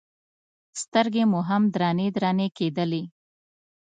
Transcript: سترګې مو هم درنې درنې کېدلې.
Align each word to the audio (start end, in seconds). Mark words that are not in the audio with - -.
سترګې 0.81 1.23
مو 1.31 1.39
هم 1.49 1.63
درنې 1.75 2.07
درنې 2.15 2.47
کېدلې. 2.57 3.03